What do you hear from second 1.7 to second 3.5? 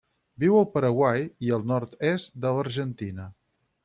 nord-est de l'Argentina.